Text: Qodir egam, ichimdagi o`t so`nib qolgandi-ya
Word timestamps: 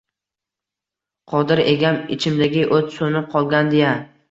Qodir 1.33 1.61
egam, 1.65 2.01
ichimdagi 2.17 2.65
o`t 2.81 2.83
so`nib 2.99 3.31
qolgandi-ya 3.37 3.97